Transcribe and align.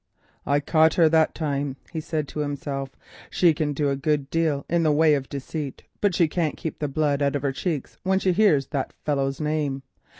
"I 0.47 0.61
caught 0.61 0.95
her 0.95 1.07
that 1.09 1.35
time," 1.35 1.75
he 1.93 1.99
said 1.99 2.27
to 2.29 2.39
himself; 2.39 2.89
"she 3.29 3.53
can 3.53 3.71
do 3.71 3.91
a 3.91 3.95
good 3.95 4.31
deal 4.31 4.65
in 4.67 4.81
the 4.81 4.91
way 4.91 5.13
of 5.13 5.29
deceit, 5.29 5.83
but 5.99 6.15
she 6.15 6.27
can't 6.27 6.57
keep 6.57 6.79
the 6.79 6.87
blood 6.87 7.21
out 7.21 7.35
of 7.35 7.43
her 7.43 7.51
cheeks 7.51 7.97
when 8.01 8.17
she 8.17 8.31
hears 8.33 8.65
that 8.69 8.93
fellow's 9.05 9.39
name. 9.39 9.83